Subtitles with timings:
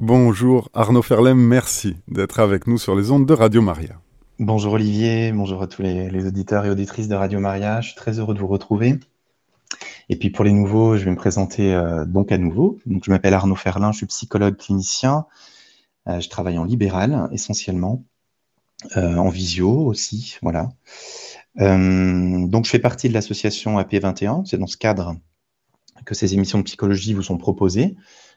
[0.00, 4.00] Bonjour Arnaud Ferlem, merci d'être avec nous sur les ondes de Radio Maria.
[4.38, 8.20] Bonjour Olivier, bonjour à tous les, auditeurs et auditrices de Radio Maria, je suis très
[8.20, 9.00] heureux de vous retrouver.
[10.08, 12.78] Et puis pour les nouveaux, je vais me présenter euh, donc à nouveau.
[12.86, 15.26] Je m'appelle Arnaud Ferlin, je suis psychologue clinicien,
[16.06, 18.04] euh, je travaille en libéral essentiellement,
[18.96, 20.68] euh, en visio aussi, voilà.
[21.56, 25.16] donc je fais partie de l'association AP21, c'est dans ce cadre
[26.04, 27.96] que ces émissions de psychologie vous sont proposées.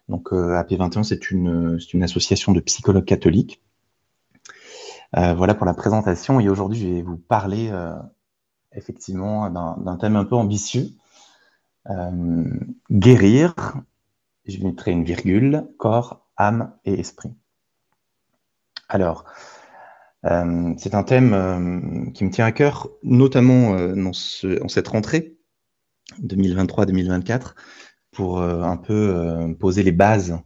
[0.09, 3.61] Donc AP21, c'est une, association de psychologues catholiques
[5.17, 6.39] euh, voilà pour la présentation.
[6.39, 7.95] Et aujourd'hui, je vais vous parler euh,
[8.73, 10.87] effectivement d'un thème un peu ambitieux.
[11.89, 12.45] Euh,
[12.91, 13.53] guérir,
[14.45, 17.33] je mettrai une virgule, corps, âme et esprit.
[18.87, 19.25] Alors,
[20.23, 25.37] c'est un thème qui me tient à cœur, notamment en cette rentrée
[26.21, 27.55] 2023-2024,
[28.11, 30.37] pour un peu poser les bases,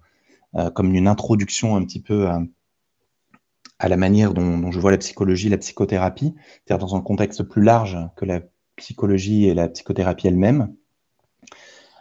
[0.73, 5.57] comme une introduction un petit peu à, la manière dont, je vois la psychologie, la
[5.57, 8.41] psychothérapie, c'est-à-dire dans un contexte plus large que la
[8.75, 10.75] psychologie et la psychothérapie elle-même,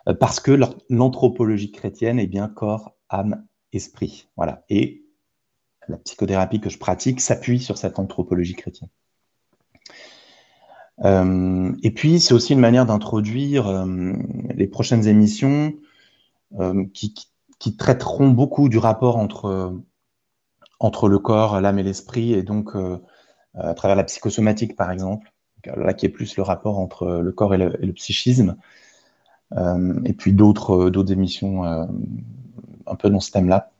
[0.08, 0.52] euh, parce que
[0.90, 4.28] l'anthropologie chrétienne est bien corps, âme, esprit.
[4.36, 4.64] Voilà.
[4.68, 5.04] Et
[5.88, 8.90] la psychothérapie que je pratique s'appuie sur cette anthropologie chrétienne.
[11.02, 14.12] Euh, et puis, c'est aussi une manière d'introduire euh,
[14.54, 15.74] les prochaines émissions
[16.92, 17.14] qui,
[17.58, 19.74] qui, traiteront beaucoup du rapport entre
[20.78, 22.98] entre le corps, l'âme et l'esprit, et donc euh,
[23.54, 25.32] à travers la psychosomatique, par exemple,
[25.64, 28.56] là qui est plus le rapport entre le corps et le, psychisme,
[29.56, 31.86] euh, et puis d'autres émissions euh,
[32.86, 33.70] un peu dans ce thème-là.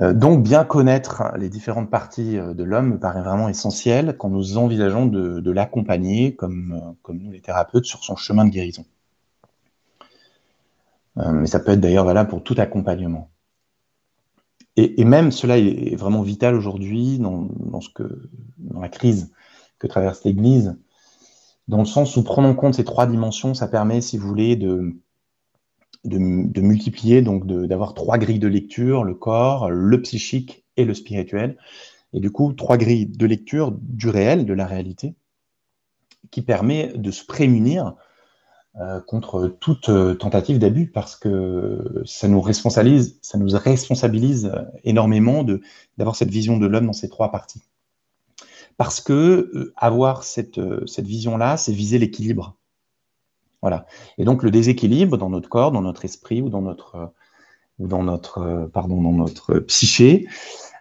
[0.00, 5.04] Donc, bien connaître les différentes parties de l'homme me paraît vraiment essentiel quand nous envisageons
[5.04, 8.86] de, l'accompagner, comme, comme nous les thérapeutes, sur son chemin de guérison.
[11.16, 13.28] mais ça peut être d'ailleurs valable pour tout accompagnement.
[14.76, 17.50] Et, même cela est vraiment vital aujourd'hui dans
[18.80, 19.30] la crise
[19.78, 20.76] que traverse l'Église,
[21.68, 24.56] dans le sens où prendre en compte ces trois dimensions, ça permet, si vous voulez,
[24.56, 24.94] de,
[26.04, 26.18] de,
[26.60, 31.56] multiplier, donc d'avoir trois grilles de lecture, le corps, le psychique et le spirituel.
[32.12, 35.14] Et du coup, trois grilles de lecture du réel, de la réalité,
[36.30, 37.94] qui permet de se prémunir
[38.80, 44.62] euh, contre toute euh, tentative d'abus parce que ça nous responsabilise, ça nous responsabilise euh,
[44.82, 45.44] énormément
[45.98, 47.60] d'avoir cette vision de l'homme dans ces trois parties.
[48.78, 52.56] Parce que avoir cette, cette vision-là, c'est viser l'équilibre.
[53.62, 53.86] Voilà.
[54.18, 57.12] Et donc le déséquilibre dans notre corps, dans notre esprit ou dans notre
[58.72, 60.26] pardon dans notre psyché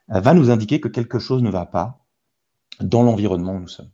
[0.07, 1.99] va nous indiquer que quelque chose ne va pas
[2.79, 3.91] dans l'environnement où nous sommes.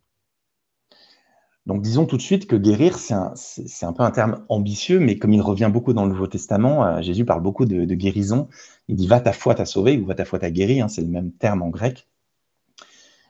[1.67, 5.33] Donc disons tout de suite que guérir, c'est un, peu un terme ambitieux, mais comme
[5.33, 8.47] il revient beaucoup dans le Nouveau Testament, euh, Jésus parle beaucoup de, guérison.
[8.87, 11.01] Il dit va ta foi t'a sauvé ou va ta foi t'a guéri, hein, c'est
[11.01, 12.07] le même terme en grec.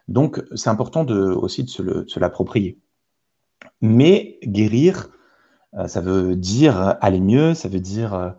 [0.08, 1.70] Donc c'est important de, aussi de
[2.08, 2.78] se, l'approprier.
[3.82, 5.17] Mais guérir, euh,
[5.88, 8.30] ça veut dire aller mieux, ça veut dire euh,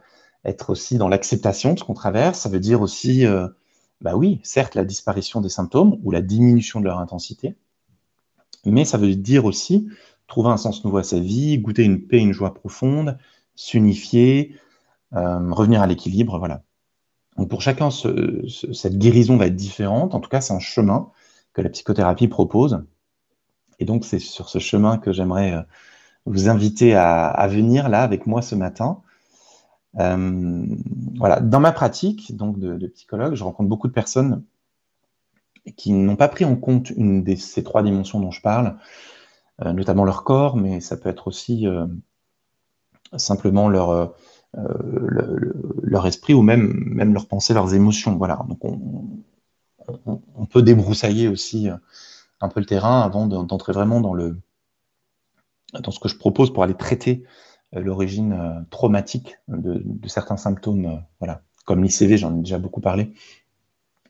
[0.45, 3.25] être aussi dans l'acceptation de ce qu'on traverse, ça veut dire aussi,
[4.01, 7.57] bah oui, certes, la disparition des symptômes ou la diminution de leur intensité,
[8.65, 9.89] mais ça veut dire aussi
[10.29, 13.19] trouver un sens nouveau à sa vie, goûter une paix, une joie profonde,
[13.57, 14.55] s'unifier,
[15.15, 16.63] euh, revenir à l'équilibre, voilà.
[17.37, 20.15] Donc pour chacun, cette guérison va être différente.
[20.15, 21.11] En tout cas, c'est un chemin
[21.53, 22.85] que la psychothérapie propose.
[23.79, 25.63] Et donc c'est sur ce chemin que j'aimerais euh,
[26.29, 29.01] vous inviter à, venir là avec moi ce matin.
[29.99, 30.67] Euh,
[31.17, 34.45] voilà, dans ma pratique donc de, psychologue, je rencontre beaucoup de personnes
[35.77, 38.77] qui n'ont pas pris en compte une de ces trois dimensions dont je parle,
[39.65, 41.87] euh, notamment leur corps, mais ça peut être aussi euh,
[43.17, 44.15] simplement leur,
[45.83, 48.17] leur esprit ou même, même leur pensée, leurs émotions.
[48.17, 48.45] Voilà.
[48.49, 48.79] Donc on,
[50.07, 51.69] on, peut débroussailler aussi
[52.41, 54.39] un peu le terrain avant d'entrer vraiment dans, le,
[55.73, 57.25] dans ce que je propose pour aller traiter
[57.73, 63.13] l'origine traumatique de, certains symptômes, voilà, comme l'ICV, j'en ai déjà beaucoup parlé,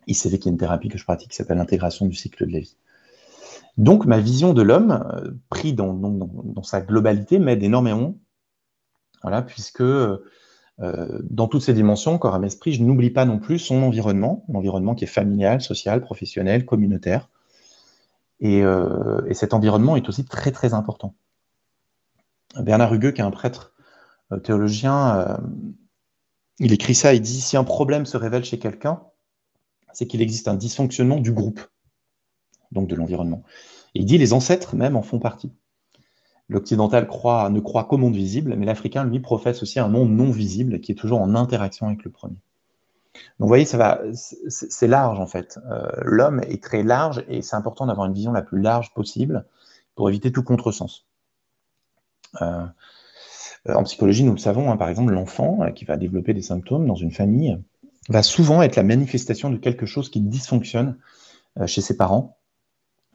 [0.07, 2.61] ICV, qui est une thérapie que je pratique, qui s'appelle l'intégration du cycle de la
[2.61, 2.77] vie.
[3.77, 8.17] Donc, ma vision de l'homme, euh, pris dans, sa globalité, m'aide énormément,
[9.23, 10.19] voilà, puisque euh,
[10.79, 14.95] dans toutes ces dimensions, corps, âme, esprit, je n'oublie pas non plus son environnement, l'environnement
[14.95, 17.29] qui est familial, social, professionnel, communautaire.
[18.43, 21.15] Euh, et, cet environnement est aussi très, très important.
[22.57, 23.75] Bernard Hugueux, qui est un prêtre
[24.43, 25.39] théologien,
[26.59, 29.03] il écrit ça, il dit, si un problème se révèle chez quelqu'un,
[29.93, 31.61] c'est qu'il existe un dysfonctionnement du groupe,
[32.73, 33.43] donc de l'environnement.
[33.95, 35.53] il dit les ancêtres même en font partie.
[36.49, 40.81] L'occidental ne croit qu'au monde visible, mais l'africain, lui, professe aussi un monde non visible
[40.81, 42.39] qui est toujours en interaction avec le premier.
[43.39, 45.59] Donc, vous voyez, ça va, c'est large en fait.
[45.71, 49.45] Euh, l'homme est très large et c'est important d'avoir une vision la plus large possible
[49.95, 51.08] pour éviter tout contresens.
[52.43, 52.67] Euh,
[53.67, 56.87] en psychologie, nous le savons, hein, par exemple, l'enfant euh, qui va développer des symptômes
[56.87, 57.59] dans une famille
[58.09, 60.97] va souvent être la manifestation de quelque chose qui dysfonctionne
[61.67, 62.39] chez ses parents,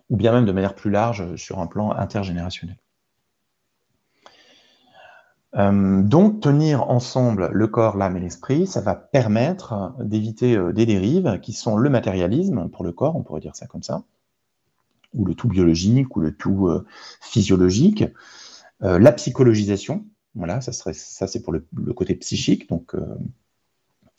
[0.10, 2.77] ou bien même de manière plus large sur un plan intergénérationnel.
[5.56, 10.86] Euh, donc, tenir ensemble le corps, l'âme et l'esprit, ça va permettre d'éviter euh, des
[10.86, 14.04] dérives qui sont le matérialisme pour le corps, on pourrait dire ça comme ça,
[15.13, 16.86] ou le tout biologique, ou le tout euh,
[17.21, 18.04] physiologique,
[18.84, 22.94] la psychologisation, voilà, ça, serait, ça c'est pour le, côté psychique, donc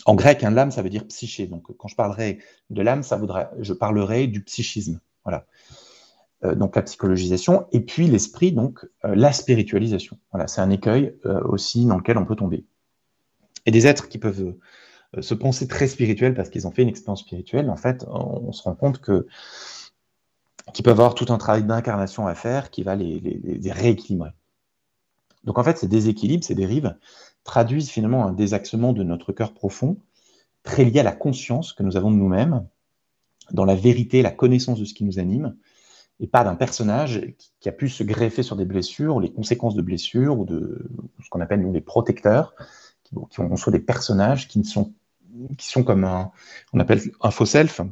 [0.07, 1.47] en grec, un l'âme, ça veut dire psyché.
[1.47, 2.39] Donc, quand je parlerai
[2.71, 5.01] de l'âme, ça voudrait, je parlerai du psychisme.
[5.25, 5.47] Voilà.
[6.45, 10.19] Euh, donc la psychologisation, et puis l'esprit, donc euh, la spiritualisation.
[10.33, 12.67] Voilà, c'est un écueil euh, aussi dans lequel on peut tomber.
[13.67, 14.55] Et des êtres qui peuvent
[15.21, 18.63] se penser très spirituels parce qu'ils ont fait une expérience spirituelle, en fait, on, se
[18.63, 19.27] rend compte que
[20.75, 24.31] qu'ils peuvent avoir tout un travail d'incarnation à faire qui va les, les, rééquilibrer.
[25.45, 26.97] Donc en fait, ces déséquilibres, ces dérives,
[27.45, 29.99] traduisent finalement un désaxement de notre cœur profond,
[30.63, 32.67] très lié à la conscience que nous avons de nous-mêmes,
[33.53, 35.55] dans la vérité, la connaissance de ce qui nous anime,
[36.21, 39.83] et pas d'un personnage qui, a pu se greffer sur des blessures, les conséquences de
[39.83, 40.89] blessures, ou de
[41.23, 42.55] ce qu'on appelle nous les protecteurs,
[43.03, 44.95] qui, qui ont, soit des personnages qui, sont,
[45.85, 46.31] comme un,
[46.73, 47.83] on appelle un faux self,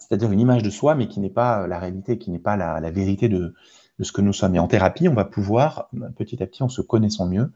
[0.00, 2.90] c'est-à-dire une image de soi, mais qui n'est pas la réalité, qui n'est pas la
[2.90, 3.54] vérité de,
[3.98, 4.54] de, ce que nous sommes.
[4.54, 7.52] Et en thérapie, on va pouvoir, petit à petit, en se connaissant mieux,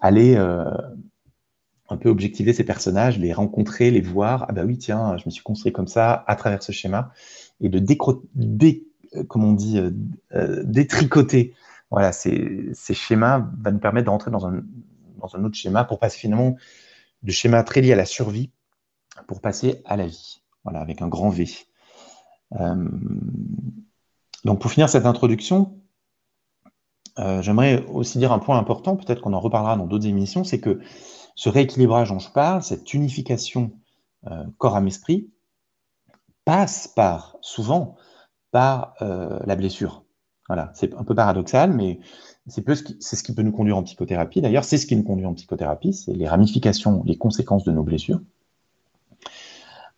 [0.00, 0.64] aller euh,
[1.88, 4.46] un peu objectiver ces personnages, les rencontrer, les voir.
[4.48, 7.12] Ah bah oui, tiens, je me suis construit comme ça à travers ce schéma,
[7.60, 8.86] et de décro dé
[9.16, 9.78] euh, on dit,
[10.32, 11.54] euh, détricoter
[11.90, 14.62] voilà, ces, schémas va nous permettre d'entrer dans un,
[15.18, 16.56] dans un autre schéma pour passer finalement
[17.22, 18.50] de schéma très lié à la survie
[19.26, 21.46] pour passer à la vie, voilà, avec un grand V.
[24.44, 25.76] donc pour finir cette introduction,
[27.40, 30.80] j'aimerais aussi dire un point important, peut-être qu'on en reparlera dans d'autres émissions, c'est que
[31.34, 33.72] ce rééquilibrage dont je parle, cette unification
[34.56, 35.28] corps-âme-esprit,
[36.44, 37.96] passe par souvent
[38.50, 40.04] par euh, la blessure.
[40.48, 42.00] Voilà, c'est un peu paradoxal, mais
[42.48, 44.40] c'est ce, qui, peut nous conduire en psychothérapie.
[44.40, 47.84] D'ailleurs, c'est ce qui nous conduit en psychothérapie, c'est les ramifications, les conséquences de nos
[47.84, 48.20] blessures,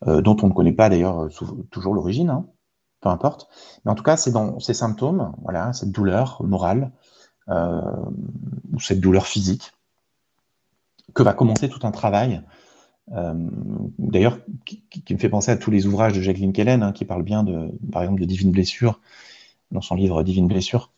[0.07, 1.29] euh, dont on ne connaît pas d'ailleurs
[1.71, 2.45] toujours l'origine, hein,
[3.03, 3.47] peu importe.
[3.83, 6.91] Mais en tout cas, c'est dans ces symptômes, voilà, cette douleur morale
[7.49, 7.81] euh,
[8.71, 9.73] ou cette douleur physique,
[11.13, 12.41] que va commencer tout un travail
[13.11, 13.33] euh,
[13.99, 17.23] d'ailleurs, qui, me fait penser à tous les ouvrages de Jacqueline Kellen, hein, qui parle
[17.23, 19.01] bien, de, par exemple, de Divine Blessure,
[19.71, 20.91] dans son livre Divine Blessure,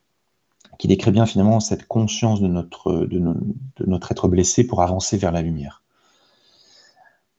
[0.78, 3.34] qui décrit bien finalement cette conscience de notre, de,
[3.88, 5.82] notre être blessé pour avancer vers la lumière.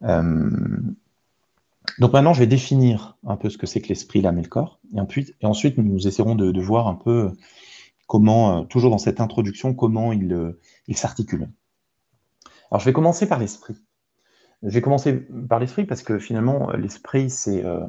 [0.03, 0.51] Euh,
[1.99, 4.49] donc maintenant, je vais définir un peu ce que c'est que l'esprit, l'âme et le
[4.49, 7.33] corps, et ensuite, nous essaierons de, voir un peu
[8.07, 10.57] comment, euh, toujours dans cette introduction, comment il,
[10.89, 11.49] il s'articule.
[12.71, 13.77] Alors je vais commencer par l'esprit.
[14.63, 15.13] Je vais commencer
[15.49, 17.87] par l'esprit parce que finalement, l'esprit, c'est euh,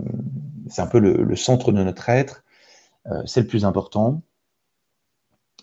[0.78, 2.44] un peu le, centre de notre être.
[3.08, 4.22] Euh, c'est le plus important.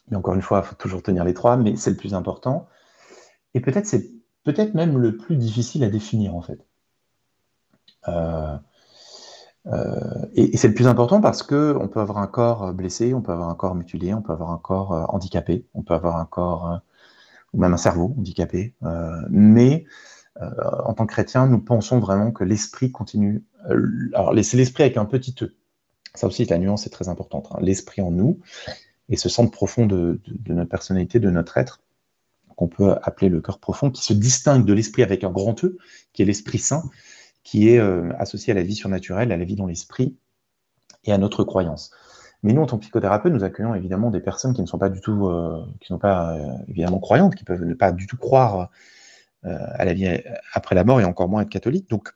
[0.08, 2.66] Mais encore une fois, il faut toujours tenir les trois, mais c'est le plus important.
[3.54, 4.10] Et peut-être c'est
[4.44, 6.66] peut-être même le plus difficile à définir en fait.
[8.08, 8.56] Euh,
[10.34, 13.32] et, c'est le plus important parce que on peut avoir un corps blessé, on peut
[13.32, 16.80] avoir un corps mutilé, on peut avoir un corps handicapé, on peut avoir un corps
[17.52, 18.74] ou même un cerveau handicapé.
[19.30, 19.86] mais
[20.42, 20.50] euh,
[20.84, 23.44] en tant que chrétien, nous pensons vraiment que l'esprit continue.
[23.70, 25.54] Euh, alors, c'est l'esprit avec un petit e.
[26.14, 27.48] Ça aussi, la nuance est très importante.
[27.52, 27.58] Hein.
[27.60, 28.40] L'esprit en nous
[29.08, 31.80] et ce centre profond de, notre personnalité, de notre être,
[32.56, 35.76] qu'on peut appeler le cœur profond, qui se distingue de l'esprit avec un grand E,
[36.12, 36.84] qui est l'esprit saint,
[37.44, 40.16] qui est euh, associé à la vie surnaturelle, à la vie dans l'esprit
[41.04, 41.92] et à notre croyance.
[42.42, 44.90] Mais nous, en tant que psychothérapeute, nous accueillons évidemment des personnes qui ne sont pas
[44.90, 45.30] du tout,
[45.80, 46.36] qui ne sont pas
[46.68, 48.70] évidemment croyantes, qui peuvent ne pas du tout croire
[49.46, 50.08] euh, à la vie
[50.54, 51.90] après la mort et encore moins être catholique.
[51.90, 52.14] Donc,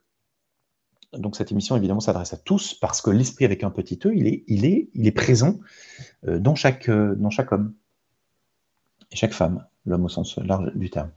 [1.13, 4.27] donc cette émission, évidemment, s'adresse à tous parce que l'esprit avec un petit e, il
[4.27, 5.59] est, il est, il est présent
[6.27, 7.75] euh, dans chaque, euh, dans chaque homme
[9.13, 11.11] et chaque femme, l'homme au sens large du terme.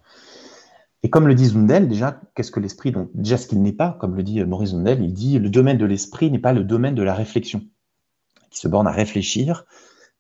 [1.03, 3.97] Et comme le dit Zundel, déjà, qu'est-ce que l'esprit Donc, déjà, ce qu'il n'est pas,
[3.99, 6.93] comme le dit Maurice Zundel, il dit le domaine de l'esprit n'est pas le domaine
[6.93, 7.65] de la réflexion,
[8.51, 9.65] qui se borne à réfléchir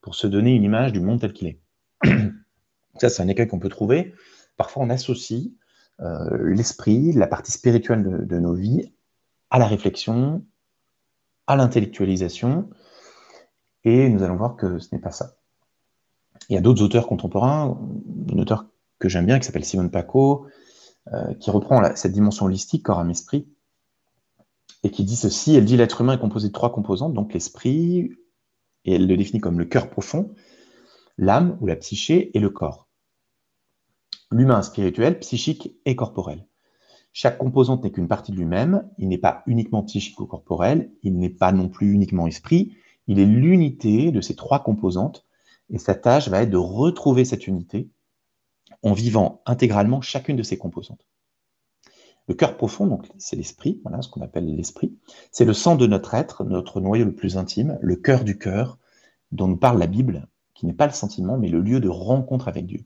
[0.01, 1.61] pour se donner une image du monde tel qu'il est.
[2.99, 4.13] Ça, c'est un écueil qu'on peut trouver.
[4.57, 5.51] Parfois, on associe
[6.01, 8.91] euh, l'esprit, la partie spirituelle de, nos vies,
[9.51, 10.43] à la réflexion,
[11.45, 12.69] à l'intellectualisation,
[13.83, 15.35] et nous allons voir que ce n'est pas ça.
[16.49, 17.79] Il y a d'autres auteurs contemporains,
[18.31, 18.65] un auteur
[18.99, 20.47] que j'aime bien qui s'appelle Simone Paco,
[21.39, 23.47] qui reprend cette dimension holistique, corps, âme, esprit,
[24.83, 28.11] et qui dit ceci, elle dit l'être humain est composé de trois composantes, donc l'esprit,
[28.85, 30.33] et elle le définit comme le cœur profond,
[31.17, 32.87] l'âme ou la psyché et le corps.
[34.31, 36.47] L'humain spirituel, psychique et corporel.
[37.13, 41.17] Chaque composante n'est qu'une partie de lui-même, il n'est pas uniquement psychique ou corporel, il
[41.17, 42.73] n'est pas non plus uniquement esprit,
[43.07, 45.25] il est l'unité de ces trois composantes,
[45.69, 47.89] et sa tâche va être de retrouver cette unité
[48.83, 51.05] en vivant intégralement chacune de ces composantes.
[52.27, 54.97] Le cœur profond, donc c'est l'esprit, voilà ce qu'on appelle l'esprit,
[55.31, 58.77] c'est le sang de notre être, notre noyau le plus intime, le cœur du cœur,
[59.31, 62.47] dont nous parle la Bible, qui n'est pas le sentiment, mais le lieu de rencontre
[62.47, 62.85] avec Dieu.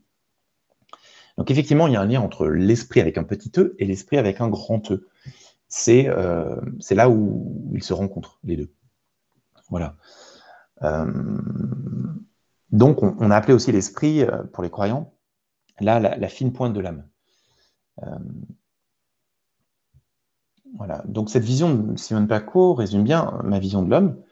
[1.36, 4.16] Donc effectivement, il y a un lien entre l'esprit avec un petit e et l'esprit
[4.16, 5.06] avec un grand e.
[5.68, 8.72] C'est euh, là où ils se rencontrent, les deux.
[9.68, 9.96] Voilà.
[10.82, 11.06] Euh,
[12.70, 15.12] donc on, a appelé aussi l'esprit, euh, pour les croyants,
[15.80, 17.06] là, la, fine pointe de l'âme.
[20.76, 21.02] voilà.
[21.06, 24.22] Donc cette vision de Simone Paco résume bien ma vision de l'homme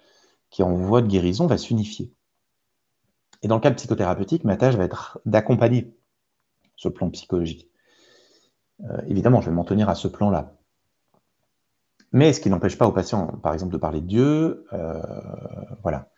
[0.51, 2.13] qui, en voie de guérison, va s'unifier.
[3.43, 5.95] Et dans le cas psychothérapeutique, ma tâche va être d'accompagner
[6.77, 7.69] ce plan psychologique.
[8.85, 10.57] Euh, évidemment, je vais m'en tenir à ce plan-là.
[12.13, 15.03] Mais ce qui n'empêche pas aux patients, par exemple, de parler de Dieu, euh,
[15.83, 16.09] voilà.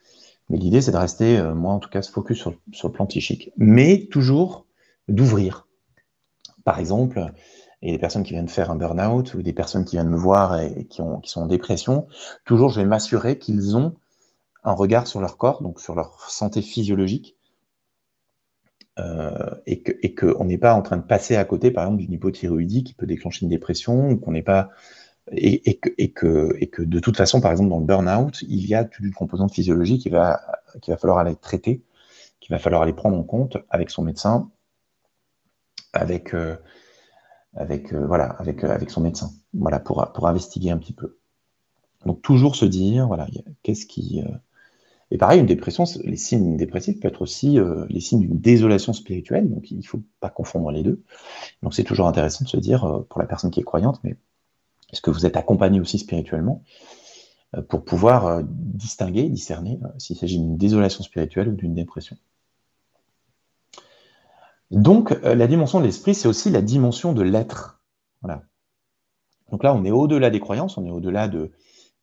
[0.49, 3.06] Mais l'idée, c'est de rester, euh, moi en tout cas, se focus sur, le plan
[3.06, 3.50] psychique.
[3.56, 4.65] Mais toujours
[5.08, 5.66] d'ouvrir.
[6.64, 7.32] Par exemple, a
[7.82, 10.86] des personnes qui viennent faire un burn-out ou des personnes qui viennent me voir et,
[10.86, 12.06] qui, ont, qui sont en dépression.
[12.44, 13.94] Toujours, je vais m'assurer qu'ils ont
[14.64, 17.36] un regard sur leur corps, donc sur leur santé physiologique,
[18.98, 19.82] euh, et
[20.14, 22.94] qu'on et n'est pas en train de passer à côté, par exemple, d'une hypothyroïdie qui
[22.94, 24.70] peut déclencher une dépression, ou qu'on n'est pas
[25.32, 28.75] et, et, que, et, et de toute façon, par exemple, dans le burn-out, il y
[28.75, 30.40] a toute une composante physiologique qui va,
[30.80, 31.82] qui va falloir aller traiter,
[32.40, 34.50] qu'il va falloir aller prendre en compte avec son médecin,
[35.96, 36.56] avec, euh,
[37.54, 41.16] avec, euh, voilà, avec, avec son médecin, voilà, pour, pour investiguer un petit peu.
[42.04, 43.26] Donc toujours se dire, voilà,
[43.62, 44.22] qu'est-ce qui,
[45.10, 48.92] et pareil, une dépression, les signes dépressifs peuvent être aussi euh, les signes d'une désolation
[48.92, 51.02] spirituelle, donc il ne faut pas confondre les deux.
[51.62, 54.16] Donc c'est toujours intéressant de se dire, euh, pour la personne qui est croyante, mais
[54.92, 56.64] est-ce que vous êtes accompagné aussi spirituellement
[57.56, 62.16] euh, pour pouvoir distinguer, discerner s'il s'agit d'une désolation spirituelle ou d'une dépression?
[64.70, 67.80] Donc la dimension de l'esprit, c'est aussi la dimension de l'être.
[69.50, 71.52] Donc là, on est au-delà des croyances, on est au-delà de,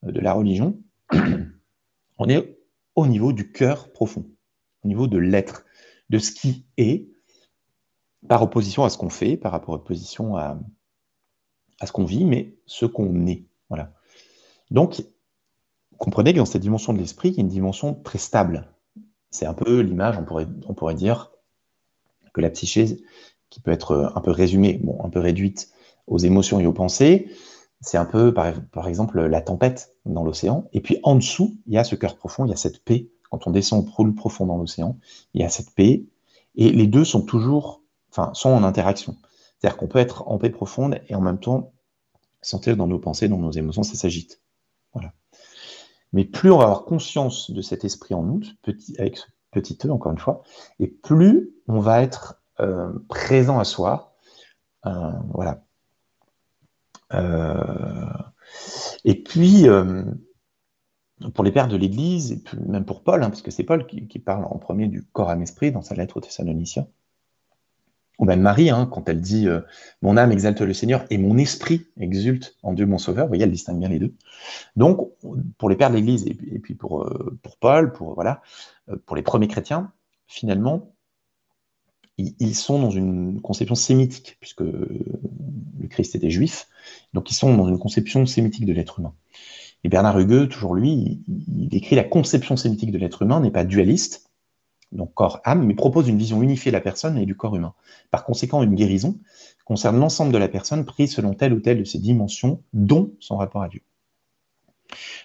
[0.03, 0.79] de la religion.
[2.17, 2.57] on est
[2.95, 4.25] au niveau du cœur profond,
[4.83, 5.65] au niveau de l'être,
[6.09, 7.09] de ce qui est,
[8.27, 10.57] par opposition à ce qu'on fait, par opposition à,
[11.85, 13.45] ce qu'on vit, mais ce qu'on est.
[14.71, 15.03] Donc,
[15.97, 18.71] comprenez que dans cette dimension de l'esprit, il y a une dimension très stable.
[19.29, 21.32] C'est un peu l'image, on pourrait dire,
[22.33, 22.97] que la psyché,
[23.49, 25.69] qui peut être un peu résumée, bon, un peu réduite
[26.07, 27.29] aux émotions et aux pensées,
[27.83, 30.67] c'est un peu, par, exemple, la tempête dans l'océan.
[30.71, 33.09] Et puis en dessous, il y a ce cœur profond, il y a cette paix.
[33.29, 34.97] Quand on descend au plus profond dans l'océan,
[35.33, 36.05] il y a cette paix.
[36.55, 39.17] Et les deux sont toujours, enfin, sont en interaction.
[39.59, 41.73] C'est-à-dire qu'on peut être en paix profonde et en même temps
[42.41, 44.41] sentir dans nos pensées, dans nos émotions, ça s'agite.
[44.93, 45.13] Voilà.
[46.13, 49.77] Mais plus on va avoir conscience de cet esprit en nous, petit, avec ce petit
[49.85, 50.43] e, encore une fois,
[50.79, 54.15] et plus on va être euh, présent à soi.
[54.85, 55.63] Euh, voilà.
[57.13, 58.05] Euh,
[59.05, 59.65] et puis,
[61.33, 64.19] pour les pères de l'Église, et même pour Paul, hein, parce que c'est Paul qui,
[64.19, 66.87] parle en premier du corps à esprit dans sa lettre aux Thessaloniciens,
[68.19, 69.47] ou même Marie, hein, quand elle dit
[70.01, 73.43] Mon âme exalte le Seigneur et mon esprit exulte en Dieu mon Sauveur, vous voyez,
[73.43, 74.15] elle distingue bien les deux.
[74.75, 75.11] Donc,
[75.57, 77.09] pour les pères de l'Église et, puis pour,
[77.41, 78.41] pour Paul, pour, voilà,
[79.05, 79.91] pour les premiers chrétiens,
[80.27, 80.92] finalement,
[82.17, 86.67] ils, sont dans une conception sémitique, puisque le Christ était juif,
[87.13, 89.13] donc ils sont dans une conception sémitique de l'être humain.
[89.83, 93.65] Et Bernard Hugueux, toujours lui, il, écrit la conception sémitique de l'être humain n'est pas
[93.65, 94.29] dualiste,
[94.91, 97.73] donc corps-âme, mais propose une vision unifiée de la personne et du corps humain.
[98.11, 99.19] Par conséquent, une guérison
[99.65, 103.37] concerne l'ensemble de la personne prise selon telle ou telle de ses dimensions, dont son
[103.37, 103.81] rapport à Dieu.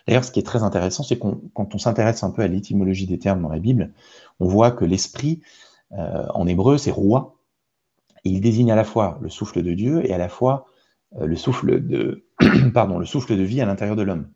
[0.06, 3.06] D'ailleurs, ce qui est très intéressant, c'est qu'on, quand on s'intéresse un peu à l'étymologie
[3.06, 3.92] des termes dans la Bible,
[4.40, 5.42] on voit que l'esprit
[5.92, 7.36] euh, en hébreu, c'est roi.
[8.24, 10.66] Il désigne à la fois le souffle de Dieu et à la fois
[11.16, 12.26] euh, le souffle de,
[12.74, 14.30] pardon, le souffle de vie à l'intérieur de l'homme.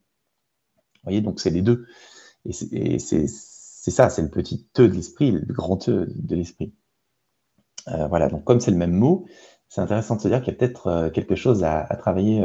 [0.77, 1.87] Vous voyez, donc c'est les deux.
[2.45, 3.27] Et c'est
[3.91, 6.73] ça, c'est le petit te de l'esprit, le grand te de l'esprit.
[7.89, 9.27] Euh, voilà, donc comme c'est le même mot,
[9.69, 12.45] c'est intéressant de se dire qu'il y a peut-être quelque chose à, travailler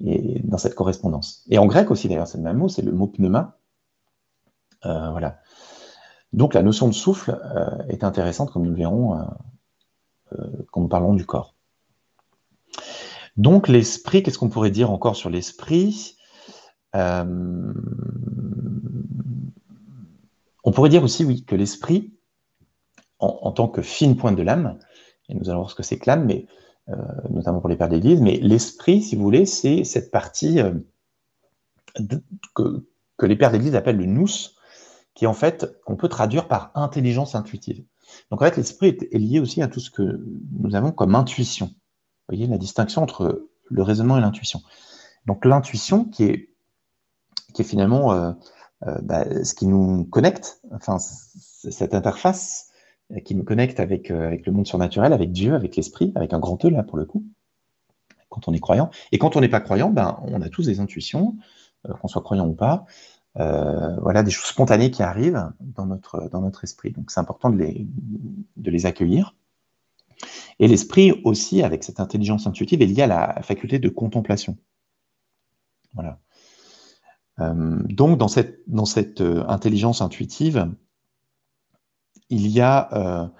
[0.00, 1.44] dans cette correspondance.
[1.50, 3.58] Et en grec aussi, d'ailleurs, c'est le même mot, c'est le mot pneuma.
[4.82, 5.40] voilà.
[6.32, 9.24] Donc la notion de souffle euh, est intéressante, comme nous le verrons euh,
[10.38, 11.54] euh, quand nous parlons du corps.
[13.36, 16.16] Donc l'esprit, qu'est-ce qu'on pourrait dire encore sur l'esprit?
[16.94, 17.74] On
[20.72, 22.12] pourrait dire aussi, oui, que l'esprit,
[23.18, 24.78] en, tant que fine pointe de l'âme,
[25.28, 26.46] et nous allons voir ce que c'est que l'âme, mais
[27.30, 30.60] notamment pour les pères d'Église, mais l'esprit, si vous voulez, c'est cette partie
[32.54, 32.84] que,
[33.16, 34.28] que, les pères d'Église appellent le nous,
[35.14, 37.84] qui en fait, qu'on peut traduire par intelligence intuitive.
[38.30, 40.24] Donc en fait, l'esprit est, lié aussi à tout ce que
[40.58, 41.66] nous avons comme intuition.
[41.66, 44.60] Vous voyez la distinction entre le raisonnement et l'intuition.
[45.26, 46.50] Donc l'intuition qui est,
[47.54, 48.32] qui est finalement euh,
[48.86, 52.70] euh, bah, ce qui nous connecte, enfin cette interface
[53.24, 56.38] qui nous connecte avec, euh, avec le monde surnaturel, avec Dieu, avec l'esprit, avec un
[56.38, 57.24] grand E là pour le coup,
[58.30, 58.90] quand on est croyant.
[59.12, 61.36] Et quand on n'est pas croyant, ben, on a tous des intuitions,
[62.00, 62.86] qu'on soit croyant ou pas,
[63.40, 66.90] euh, voilà, des choses spontanées qui arrivent dans notre, dans notre esprit.
[66.92, 67.86] Donc c'est important de les,
[68.56, 69.34] de les accueillir.
[70.58, 74.58] Et l'esprit aussi, avec cette intelligence intuitive, est lié à la faculté de contemplation.
[75.94, 76.20] Voilà.
[77.40, 80.70] Euh, donc dans cette, dans cette euh, intelligence intuitive,
[82.28, 83.30] il y a,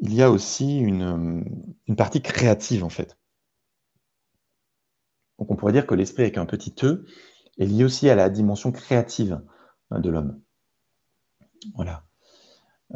[0.00, 1.44] il y a aussi une,
[1.86, 3.16] une partie créative en fait.
[5.38, 7.04] Donc on pourrait dire que l'esprit avec un petit e
[7.60, 9.40] est lié aussi à la dimension créative
[9.90, 10.40] hein, de l'homme.
[11.74, 12.02] Voilà.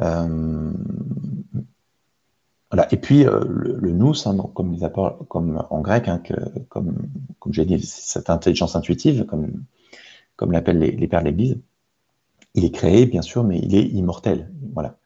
[0.01, 0.73] Euh.
[2.91, 4.81] Et puis euh, le, nous, hein, comme, les
[5.29, 6.21] comme en grec, hein,
[6.69, 9.65] comme, comme j'ai dit, cette intelligence intuitive, comme,
[10.35, 11.61] comme l'appellent les, pères de l'Église,
[12.55, 14.51] il est créé, bien sûr, mais il est immortel.
[14.73, 14.99] Voilà.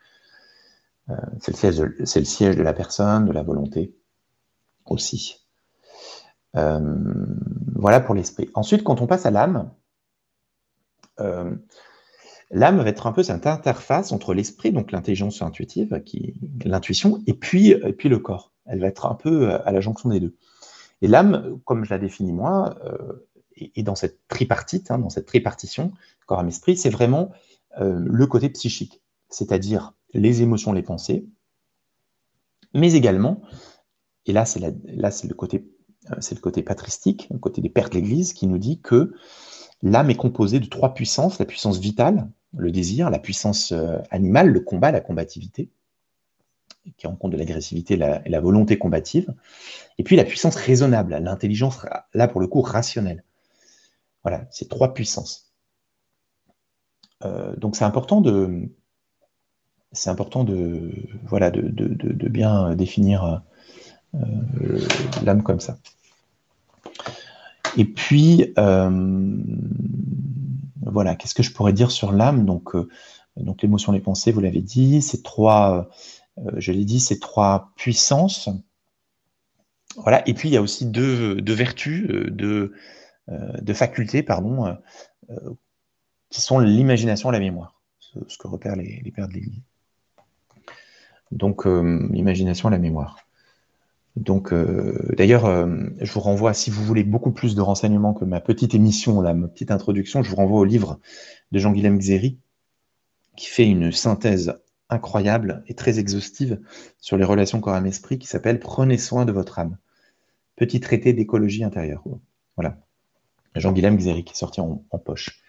[1.10, 3.94] Euh, c'est le, siège de la personne, de la volonté
[4.86, 5.37] aussi.
[6.56, 6.96] Euh,
[7.74, 8.50] voilà pour l'esprit.
[8.54, 9.70] Ensuite, quand on passe à l'âme,
[11.20, 11.54] euh,
[12.50, 17.34] l'âme va être un peu cette interface entre l'esprit, donc l'intelligence intuitive, qui, l'intuition, et
[17.34, 18.52] puis, et puis le corps.
[18.66, 20.36] Elle va être un peu à la jonction des deux.
[21.00, 23.26] Et l'âme, comme je la définis moi, euh,
[23.56, 25.92] et, dans cette tripartite, hein, dans cette tripartition,
[26.26, 27.30] corps, âme, esprit, c'est vraiment
[27.80, 31.28] le côté psychique, c'est-à-dire les émotions, les pensées,
[32.74, 33.42] mais également,
[34.26, 35.77] et là c'est, là c'est le côté euh,
[36.20, 39.14] c'est le côté patristique, le côté des pères de l'Église, qui nous dit que
[39.82, 44.48] l'âme est composée de trois puissances, la puissance vitale, le désir, la puissance euh, animale,
[44.48, 45.70] le combat, la combativité,
[46.96, 49.34] qui rend compte de l'agressivité et la volonté combative,
[49.98, 53.24] et puis la puissance raisonnable, l'intelligence, là pour le coup, rationnelle.
[54.22, 55.52] Voilà, ces trois puissances.
[57.24, 58.70] Euh, donc c'est important de,
[59.92, 60.90] c'est important de
[62.28, 63.42] bien définir
[65.22, 65.78] l'âme comme ça.
[67.78, 69.40] Et puis, euh,
[70.82, 72.44] voilà, qu'est-ce que je pourrais dire sur l'âme?
[72.44, 72.88] Donc, euh,
[73.36, 75.88] donc l'émotion, les pensées, vous l'avez dit, ces trois,
[76.38, 78.50] euh, je l'ai dit, ces trois puissances.
[79.96, 82.72] Voilà, et puis il y a aussi deux, vertus, deux,
[83.74, 84.76] facultés, pardon,
[86.30, 89.62] qui sont l'imagination et la mémoire, ce, que repèrent les, les pères de l'Église.
[91.30, 93.18] Donc, l'imagination et la mémoire.
[94.18, 98.24] Donc, euh, d'ailleurs, euh, je vous renvoie, si vous voulez beaucoup plus de renseignements que
[98.24, 100.98] ma petite émission, là, ma petite introduction, je vous renvoie au livre
[101.52, 102.38] de Jean-Guilhem Xéry,
[103.36, 104.54] qui fait une synthèse
[104.90, 106.60] incroyable et très exhaustive
[107.00, 109.78] sur les relations corps-âme-esprit, qui s'appelle Prenez soin de votre âme.
[110.56, 112.02] Petit traité d'écologie intérieure.
[112.56, 112.76] Voilà.
[113.54, 115.40] Jean-Guilhem Xéry, qui est sorti en, en poche.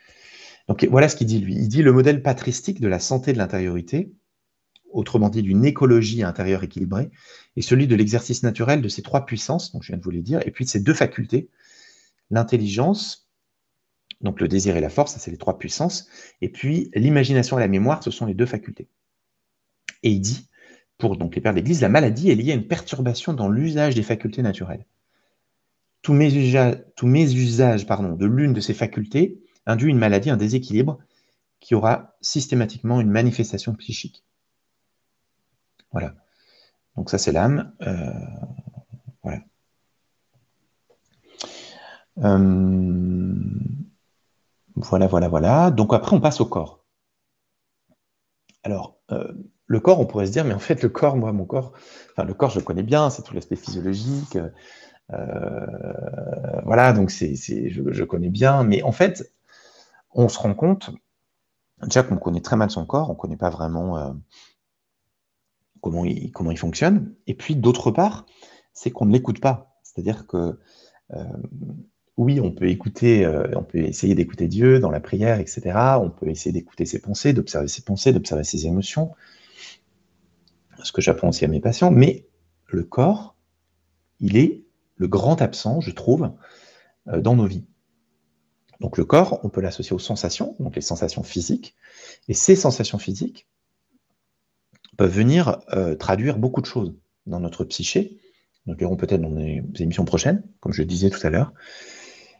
[0.68, 1.56] Donc, voilà ce qu'il dit, lui.
[1.56, 4.14] Il dit le modèle patristique de la santé de l'intériorité,
[4.92, 7.12] autrement dit d'une écologie intérieure équilibrée,
[7.56, 10.22] et celui de l'exercice naturel de ces trois puissances, dont je viens de vous les
[10.22, 11.50] dire, et puis de ces deux facultés,
[12.32, 13.30] l'intelligence,
[14.22, 16.08] donc le désir et la force, ça c'est les trois puissances,
[16.42, 18.88] et puis l'imagination et la mémoire, ce sont les deux facultés.
[20.04, 20.50] Et il dit,
[20.98, 24.04] pour donc les pères d'Église, la maladie est liée à une perturbation dans l'usage des
[24.04, 24.86] facultés naturelles.
[26.02, 31.00] Tous mes usages, pardon, de l'une de ces facultés induit une maladie, un déséquilibre
[31.60, 34.24] qui aura systématiquement une manifestation psychique.
[35.92, 36.14] Voilà.
[36.96, 37.72] Donc ça, c'est l'âme.
[37.82, 38.12] Euh,
[39.24, 39.40] voilà.
[42.18, 43.34] Euh,
[44.76, 45.72] voilà, voilà, voilà.
[45.72, 46.84] Donc après, on passe au corps.
[48.64, 49.32] Alors, euh,
[49.68, 51.74] le corps, on pourrait se dire, mais en fait, le corps, moi, mon corps,
[52.12, 54.38] enfin, le corps, je connais bien, c'est tout l'aspect physiologique.
[56.66, 59.34] voilà, donc c'est, je, je, connais bien, mais en fait,
[60.12, 60.92] on se rend compte,
[61.84, 64.14] déjà qu'on connaît très mal son corps, on ne connaît pas vraiment
[65.82, 67.14] comment il, fonctionne.
[67.28, 68.26] Et puis, d'autre part,
[68.74, 69.80] c'est qu'on ne l'écoute pas.
[69.84, 70.60] C'est-à-dire que,
[71.14, 71.24] euh,
[72.18, 75.78] oui, on peut écouter, euh, on peut essayer d'écouter Dieu dans la prière, etc.
[76.02, 79.12] On peut essayer d'écouter ses pensées, d'observer ses pensées, d'observer ses émotions.
[80.84, 81.92] Ce que j'apprends aussi à mes patients.
[81.92, 82.28] Mais
[82.68, 83.36] le corps,
[84.20, 84.64] il est
[84.96, 86.32] le grand absent, je trouve,
[87.08, 87.66] euh, dans nos vies.
[88.80, 91.76] Donc le corps, on peut l'associer aux sensations, donc les sensations physiques,
[92.28, 93.48] et ces sensations physiques
[95.00, 96.94] peuvent venir euh, traduire beaucoup de choses
[97.26, 98.20] dans notre psyché.
[98.66, 101.54] Nous le verrons peut-être dans les émissions prochaines, comme je le disais tout à l'heure,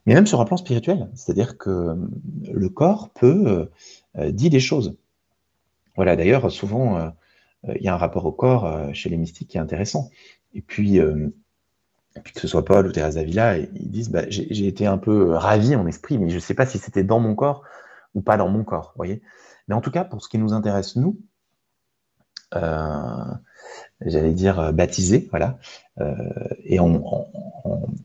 [0.06, 1.96] mais même sur un plan spirituel, c'est-à-dire que
[2.52, 3.70] le corps peut
[4.18, 4.98] dire des choses.
[5.96, 7.14] Voilà, d'ailleurs, souvent,
[7.64, 10.10] il y a un rapport au corps chez les mystiques qui est intéressant.
[10.54, 14.98] Et puis, que ce soit Paul ou Thérèse Avila, ils disent bah, j'ai été un
[14.98, 17.64] peu ravi en esprit, mais je ne sais pas si c'était dans mon corps
[18.16, 18.94] ou pas dans mon corps.
[18.98, 19.22] voyez
[19.70, 21.29] mais en tout cas, pour ce qui nous intéresse, nous, euh,
[22.54, 25.60] j'allais dire baptisé, voilà,
[26.02, 26.16] euh,
[26.64, 27.02] et en,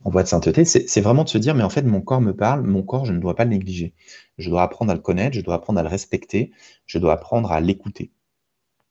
[0.05, 2.63] voie de sainteté, c'est vraiment de se dire mais en fait, mon corps me parle,
[2.63, 3.95] mon corps, je ne dois pas le négliger.
[4.39, 6.53] Je dois apprendre à le connaître, je dois apprendre à le respecter,
[6.87, 8.13] je dois apprendre à l'écouter.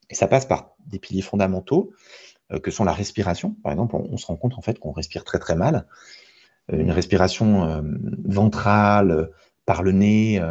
[0.09, 1.93] Et ça passe par des piliers fondamentaux
[2.51, 3.55] euh, que sont la respiration.
[3.63, 5.87] Par exemple, on, se rend compte en fait qu'on respire très très mal.
[6.71, 7.81] Euh, une respiration euh,
[8.25, 9.29] ventrale
[9.65, 10.41] par le nez,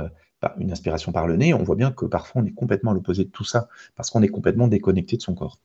[0.58, 3.24] une inspiration par le nez, on voit bien que parfois on est complètement à l'opposé
[3.24, 5.58] de tout ça, parce qu'on est complètement déconnecté de son corps.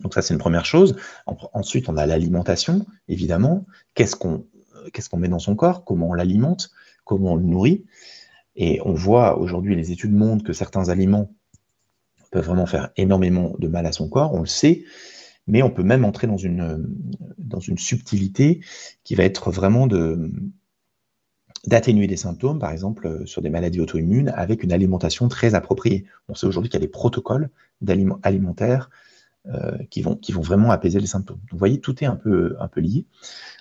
[0.00, 0.96] Donc ça, c'est une première chose.
[1.26, 3.64] ensuite, on a l'alimentation, évidemment.
[3.94, 4.46] Qu'est-ce qu'on
[4.92, 5.84] qu'est-ce qu'on met dans son corps?
[5.84, 6.70] Comment on l'alimente?
[7.04, 7.84] Comment on le nourrit?
[8.56, 11.32] Et on voit aujourd'hui, les études montrent que certains aliments
[12.30, 14.84] peuvent vraiment faire énormément de mal à son corps, on le sait
[15.46, 16.86] mais on peut même entrer dans une,
[17.38, 18.60] dans une subtilité
[19.04, 20.30] qui va être vraiment de
[21.66, 26.04] d'atténuer des symptômes, par exemple euh, sur des maladies auto-immunes, avec une alimentation très appropriée.
[26.28, 27.50] On sait aujourd'hui qu'il y a des protocoles
[28.22, 28.90] alimentaires
[29.46, 31.38] euh, qui, vont, qui vont vraiment apaiser les symptômes.
[31.38, 33.06] Donc, vous voyez, tout est un peu, un peu lié.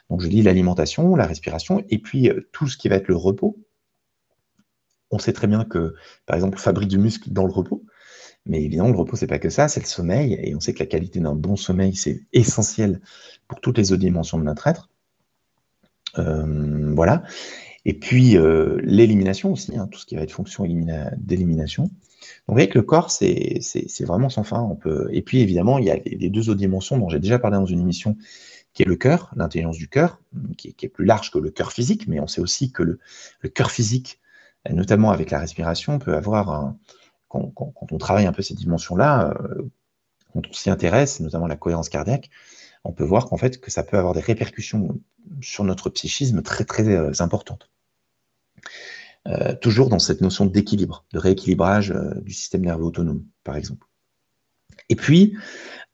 [0.09, 3.15] Donc, je lis l'alimentation, la respiration, et puis euh, tout ce qui va être le
[3.15, 3.57] repos.
[5.11, 7.83] On sait très bien que, par exemple, on fabrique du muscle dans le repos.
[8.45, 10.33] Mais évidemment, le repos, c'est pas que ça, c'est le sommeil.
[10.41, 13.01] Et on sait que la qualité d'un bon sommeil, c'est essentiel
[13.47, 14.89] pour toutes les autres dimensions de notre être.
[16.17, 17.23] Euh, voilà.
[17.85, 20.65] Et puis, euh, l'élimination aussi, hein, tout ce qui va être fonction
[21.17, 21.83] d'élimination.
[21.83, 21.91] Donc,
[22.47, 23.59] vous voyez que le corps, c'est
[24.01, 24.61] vraiment sans fin.
[24.61, 25.09] On peut...
[25.11, 27.65] Et puis, évidemment, il y a les, deux autres dimensions dont j'ai déjà parlé dans
[27.65, 28.17] une émission,
[28.73, 30.19] qui est le cœur, l'intelligence du cœur,
[30.57, 32.99] qui, est plus large que le cœur physique, mais on sait aussi que le,
[33.49, 34.19] cœur physique,
[34.69, 36.73] notamment avec la respiration, peut avoir
[37.27, 39.69] quand, on travaille un peu ces dimensions-là, euh,
[40.33, 42.29] quand on s'y intéresse, notamment la cohérence cardiaque,
[42.83, 44.99] on peut voir qu'en fait que ça peut avoir des répercussions
[45.41, 47.69] sur notre psychisme très très euh, importantes.
[49.27, 53.87] Euh, toujours dans cette notion d'équilibre, de rééquilibrage du système nerveux autonome, par exemple.
[54.89, 55.37] Et puis,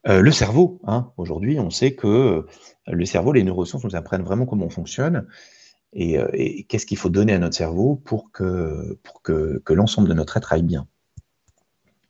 [0.04, 0.80] le cerveau.
[0.84, 1.12] Hein.
[1.18, 2.46] Aujourd'hui, on sait que
[2.86, 5.26] le cerveau, les neurosciences nous apprennent vraiment comment on fonctionne
[5.92, 8.98] et, qu'est-ce qu'il faut donner à notre cerveau pour que,
[9.68, 10.86] l'ensemble de notre être aille bien.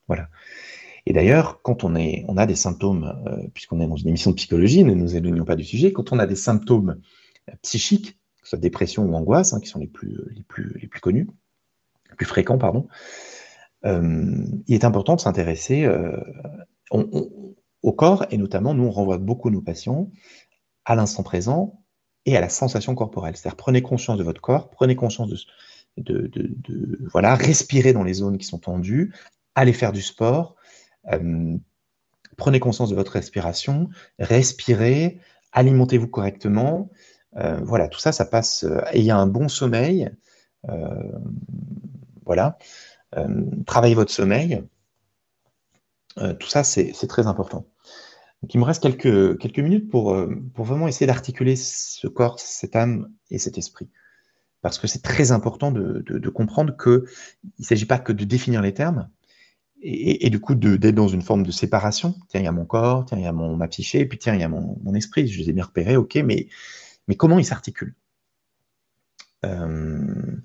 [0.07, 0.29] Voilà.
[1.07, 4.37] Et d'ailleurs, quand on, on a des symptômes, euh, puisqu'on est dans une émission de
[4.37, 7.01] psychologie, ne nous éloignons pas du sujet, quand on a des symptômes
[7.49, 8.20] euh, psychiques,
[8.51, 11.29] soit dépression ou angoisse, hein, qui sont les plus, les, plus, les plus connus,
[12.11, 12.89] les plus fréquents, pardon,
[13.87, 15.89] euh, il est important de s'intéresser
[16.91, 20.11] au corps, et notamment, nous, on renvoie beaucoup nos patients
[20.85, 21.83] à l'instant présent
[22.27, 23.37] et à la sensation corporelle.
[23.37, 25.39] C'est-à-dire, prenez conscience de votre corps, prenez conscience de,
[25.97, 29.15] de, de, voilà, respirer dans les zones qui sont tendues,
[29.55, 30.57] allez faire du sport,
[31.13, 31.57] euh,
[32.37, 35.21] prenez conscience de votre respiration, respirez,
[35.53, 36.91] alimentez-vous correctement.
[37.37, 38.65] Euh, voilà, tout ça, ça passe.
[38.65, 40.11] Euh, ayez un bon sommeil.
[42.25, 42.59] voilà.
[43.67, 44.63] travaillez votre sommeil.
[46.17, 47.67] tout ça, c'est très important.
[48.43, 50.17] Donc, il me reste quelques, quelques minutes pour,
[50.55, 53.91] pour vraiment essayer d'articuler ce corps, cette âme et cet esprit.
[54.63, 57.03] Parce que c'est très important de, de, comprendre qu'il
[57.59, 59.09] ne s'agit pas que de définir les termes,
[59.83, 62.15] et, du coup d'être dans une forme de séparation.
[62.29, 64.19] Tiens, il y a mon corps, tiens, il y a mon, ma psyché, et puis
[64.19, 65.27] tiens, il y a mon, esprit.
[65.27, 66.49] Je les ai bien repérés, ok, mais,
[67.09, 67.95] mais comment ils s'articulent
[69.45, 70.37] euh,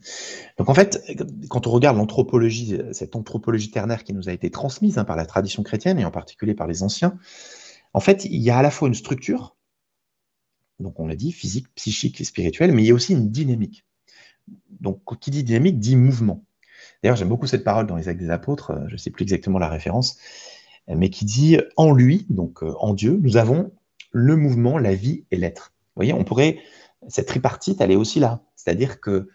[0.58, 1.02] donc en fait,
[1.50, 5.26] quand on regarde l'anthropologie, cette anthropologie ternaire qui nous a été transmise hein, par la
[5.26, 7.18] tradition chrétienne et en particulier par les anciens,
[7.94, 9.56] en fait, il y a à la fois une structure,
[10.80, 13.86] donc on l'a dit, physique, psychique et spirituelle, mais il y a aussi une dynamique.
[14.80, 16.46] Donc qui dit dynamique dit mouvement.
[17.02, 19.24] D'ailleurs, j'aime beaucoup cette parole dans les Actes des Apôtres, euh, je ne sais plus
[19.24, 20.18] exactement la référence,
[20.88, 23.72] mais qui dit en lui, donc euh, en Dieu, nous avons
[24.12, 25.75] le mouvement, la vie et l'être.
[25.96, 26.60] Vous voyez, on pourrait,
[27.08, 28.44] cette tripartite, elle est aussi là.
[28.56, 29.30] C'est-à-dire que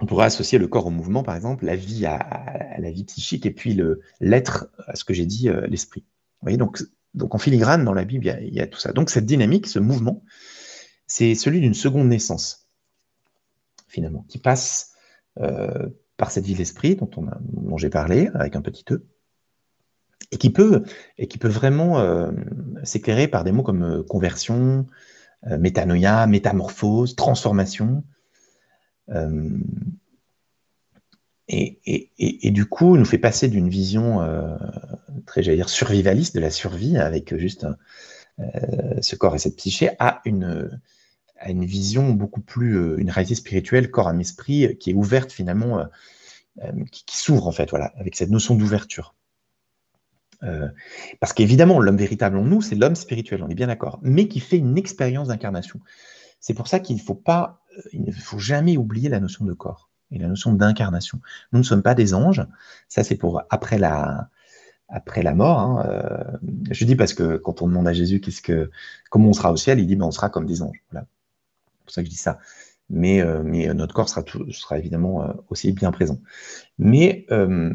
[0.00, 3.46] on pourrait associer le corps au mouvement, par exemple, la vie à, la vie psychique,
[3.46, 3.80] et puis
[4.20, 6.02] l'être à ce que j'ai dit, euh, l'esprit.
[6.02, 6.80] Vous voyez, donc,
[7.14, 8.92] donc en filigrane, dans la Bible, il y, a, tout ça.
[8.92, 10.22] Donc cette dynamique, ce mouvement,
[11.08, 12.68] c'est celui d'une seconde naissance,
[13.88, 14.94] finalement, qui passe
[16.18, 19.06] par cette vie d'esprit dont, j'ai parlé, avec un petit e,
[20.32, 20.82] et qui peut,
[21.16, 22.30] et qui peut vraiment euh,
[22.82, 24.86] s'éclairer par des mots comme euh, conversion,
[25.44, 28.04] métanoïa, métamorphose, transformation.
[31.48, 34.20] Et, du coup, nous fait passer d'une vision
[35.26, 37.66] très, j'allais dire, survivaliste de la survie, avec juste
[39.00, 40.80] ce corps et cette psyché, à une,
[41.38, 45.86] à vision beaucoup plus, une réalité spirituelle, corps, âme, esprit, qui est ouverte finalement
[46.64, 49.14] euh, qui, s'ouvre en fait, voilà, avec cette notion d'ouverture.
[50.44, 50.68] Euh,
[51.20, 54.40] parce qu'évidemment, l'homme véritable en nous, c'est l'homme spirituel, on est bien d'accord, mais qui
[54.40, 55.80] fait une expérience d'incarnation.
[56.40, 59.44] C'est pour ça qu'il ne faut pas, euh, il ne faut jamais oublier la notion
[59.44, 61.20] de corps et la notion d'incarnation.
[61.52, 62.46] Nous ne sommes pas des anges.
[62.88, 64.28] Ça, c'est pour après la,
[64.88, 65.58] après la mort.
[65.58, 66.38] Hein,
[66.70, 68.70] je dis parce que quand on demande à Jésus qu'est-ce que,
[69.10, 70.82] comment on sera au ciel, il dit ben, on sera comme des anges.
[70.90, 71.06] Voilà.
[71.66, 72.38] C'est pour ça que je dis ça
[72.90, 73.42] mais, euh,
[73.74, 76.20] notre corps sera, évidemment euh, aussi bien présent.
[76.78, 77.74] Mais euh,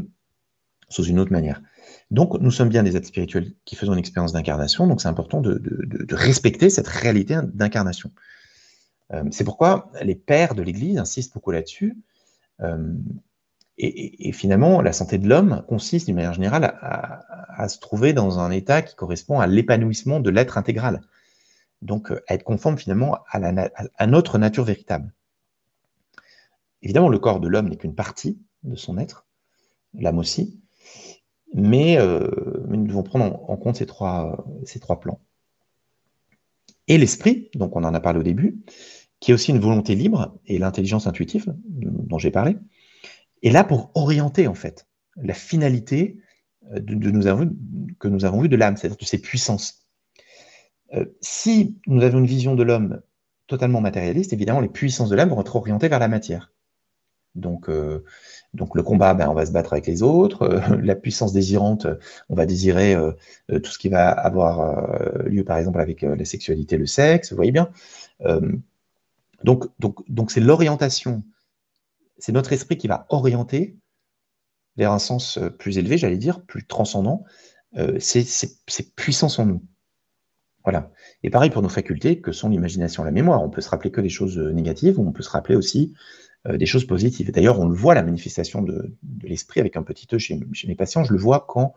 [0.89, 1.61] sous une autre manière.
[2.11, 5.41] Donc, nous sommes bien des êtres spirituels qui faisons une expérience d'incarnation, donc c'est important
[5.41, 5.61] de,
[6.11, 8.11] respecter cette réalité d'incarnation.
[9.31, 11.97] c'est pourquoi les pères de l'Église insistent beaucoup là-dessus.
[13.77, 18.13] Et, et, finalement, la santé de l'homme consiste d'une manière générale à, à, se trouver
[18.13, 21.01] dans un état qui correspond à l'épanouissement de l'être intégral
[21.83, 25.13] donc euh, être conforme finalement à, notre nature véritable.
[26.81, 29.25] Évidemment, le corps de l'homme n'est qu'une partie de son être,
[29.93, 30.59] l'âme aussi,
[31.53, 32.27] mais, euh,
[32.67, 34.45] nous devons prendre en, compte ces trois,
[35.01, 35.19] plans.
[36.87, 38.61] Et l'esprit, donc on en a parlé au début,
[39.19, 42.57] qui est aussi une volonté libre et l'intelligence intuitive dont j'ai parlé,
[43.41, 46.17] est là pour orienter en fait la finalité
[46.71, 47.21] euh, de, nous
[47.99, 49.85] que nous avons vu de l'âme, c'est-à-dire de ses puissances.
[50.93, 53.01] Euh, si nous avons une vision de l'homme
[53.47, 56.51] totalement matérialiste, évidemment, les puissances de l'âme vont être orientées vers la matière.
[57.35, 58.03] Donc, euh,
[58.53, 60.43] donc le combat, ben, on va se battre avec les autres.
[60.43, 61.87] Euh, la puissance désirante,
[62.29, 62.95] on va désirer
[63.47, 67.31] tout ce qui va avoir lieu, par exemple, avec la sexualité, le sexe.
[67.31, 67.69] Vous voyez bien.
[69.43, 71.23] donc, donc, donc c'est l'orientation.
[72.17, 73.77] C'est notre esprit qui va orienter
[74.77, 77.25] vers un sens plus élevé, j'allais dire, plus transcendant,
[77.99, 78.25] ces
[78.95, 79.61] puissances en nous.
[80.63, 80.91] Voilà.
[81.23, 83.43] Et pareil pour nos facultés, que sont l'imagination, la mémoire.
[83.43, 85.97] On peut se rappeler que des choses euh, négatives, on peut se rappeler aussi euh,
[86.49, 87.31] des choses positives.
[87.31, 91.03] D'ailleurs, on le voit, la manifestation de, l'esprit avec un petit E chez, mes patients,
[91.03, 91.73] je le vois quand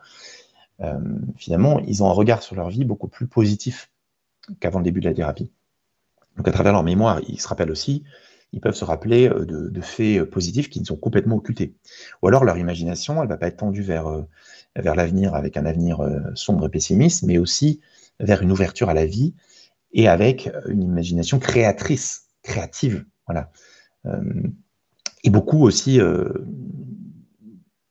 [0.80, 0.98] euh,
[1.36, 3.90] finalement ils ont un regard sur leur vie beaucoup plus positif
[4.60, 5.50] qu'avant le début de la thérapie.
[6.36, 8.04] Donc à travers leur mémoire, ils se rappellent aussi,
[8.52, 11.74] ils peuvent se rappeler de, faits positifs qui sont complètement occultés.
[12.22, 14.24] Ou alors leur imagination, elle ne va pas être tendue vers,
[14.74, 16.00] vers l'avenir avec un avenir
[16.34, 17.80] sombre et pessimiste, mais aussi
[18.20, 19.34] vers une ouverture à la vie
[19.92, 23.04] et avec une imagination créatrice, créative.
[23.26, 23.50] Voilà.
[24.06, 24.42] Euh,
[25.24, 26.28] et beaucoup aussi, euh,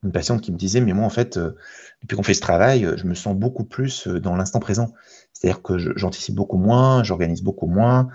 [0.04, 1.56] une patiente qui me disait, mais moi en fait, euh,
[2.02, 4.94] depuis qu'on fait ce travail, je me sens beaucoup plus dans l'instant présent.
[5.34, 8.08] C'est-à-dire que j'anticipe beaucoup moins, j'organise beaucoup moins,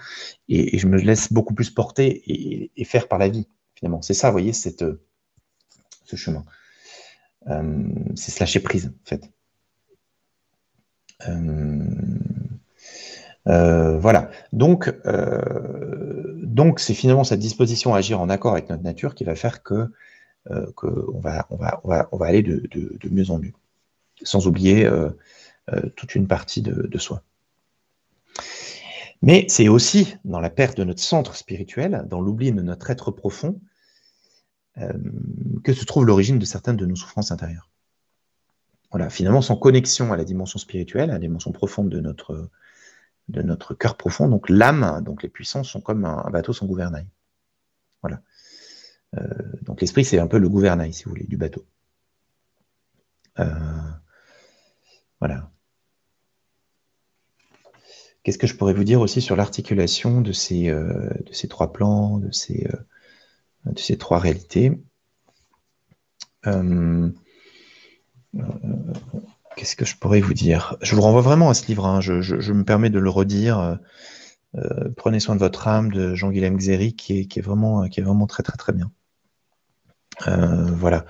[0.48, 2.22] et, je me laisse beaucoup plus porter
[2.76, 4.00] et, faire par la vie, finalement.
[4.02, 4.84] C'est ça, vous voyez, cette,
[6.04, 6.44] ce chemin.
[8.14, 9.30] c'est se lâcher prise, en fait.
[13.48, 14.30] Euh, voilà.
[14.52, 19.24] Donc, euh, donc c'est finalement cette disposition à agir en accord avec notre nature qui
[19.24, 19.90] va faire que,
[20.46, 23.52] on, va, on, va, on, va, aller de, mieux en mieux,
[24.22, 24.88] sans oublier
[25.96, 27.22] toute une partie de, soi.
[29.22, 33.10] Mais c'est aussi dans la perte de notre centre spirituel, dans l'oubli de notre être
[33.10, 33.60] profond,
[34.76, 37.70] que se trouve l'origine de certaines de nos souffrances intérieures
[38.90, 42.50] voilà, finalement, sans connexion à la dimension spirituelle, à la dimension profonde de notre,
[43.30, 44.28] de notre cœur profond.
[44.28, 47.06] Donc l'âme, donc les puissances sont comme un, bateau sans gouvernail.
[48.02, 48.22] Voilà.
[49.18, 49.26] Euh,
[49.62, 51.64] donc l'esprit, c'est un peu le gouvernail, si vous voulez, du bateau.
[53.38, 53.54] Euh,
[55.20, 55.50] voilà.
[58.22, 61.72] Qu'est-ce que je pourrais vous dire aussi sur l'articulation de ces, euh, de ces trois
[61.72, 62.68] plans, de ces,
[63.64, 64.78] de ces trois réalités?
[69.56, 70.76] Qu'est-ce que je pourrais vous dire?
[70.80, 72.00] Je vous renvoie vraiment à ce livre, hein.
[72.00, 73.58] je, me permets de le redire.
[73.58, 73.74] Euh,
[74.56, 78.26] euh, prenez soin de votre âme de Jean-Guilhem Xéry, qui est, vraiment, qui est vraiment
[78.26, 78.90] très très très bien.
[80.28, 81.04] Euh, voilà.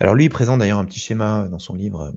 [0.00, 2.14] Alors lui, il présente d'ailleurs un petit schéma dans son livre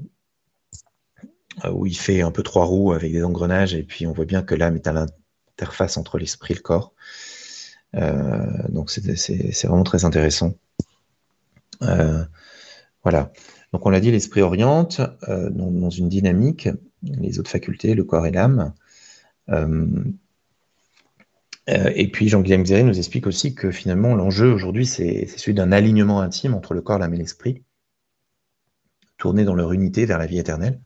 [1.71, 4.43] où il fait un peu trois roues avec des engrenages, et puis on voit bien
[4.43, 6.93] que l'âme est à l'interface entre l'esprit et le corps.
[7.93, 10.53] donc c'est vraiment très intéressant.
[11.79, 13.31] voilà.
[13.75, 16.69] Donc on l'a dit, l'esprit oriente euh, dans, une dynamique,
[17.03, 18.73] les autres facultés, le corps et l'âme.
[19.49, 19.85] Euh,
[21.67, 25.73] euh, et puis Jean-Guillaume Xéry nous explique aussi que finalement l'enjeu aujourd'hui, c'est celui d'un
[25.73, 27.65] alignement intime entre le corps, l'âme et l'esprit,
[29.17, 30.79] tourné dans leur unité vers la vie éternelle.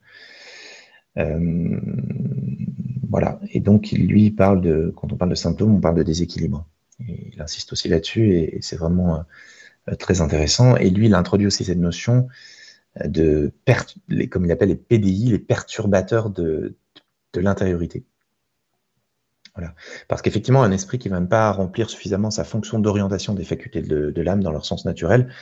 [3.08, 3.38] voilà.
[3.52, 6.66] Et donc, lui, il parle de, quand on parle de symptômes, on parle de déséquilibre.
[6.98, 9.24] Il insiste aussi là-dessus et, c'est vraiment
[10.00, 10.74] très intéressant.
[10.74, 12.26] Et lui, il introduit aussi cette notion
[13.04, 13.52] de,
[14.08, 16.76] les, comme il appelle les PDI, les perturbateurs de,
[17.32, 18.04] de l'intériorité.
[19.54, 19.74] Voilà.
[20.08, 23.82] Parce qu'effectivement, un esprit qui ne va pas remplir suffisamment sa fonction d'orientation des facultés
[23.82, 25.32] de, l'âme dans leur sens naturel,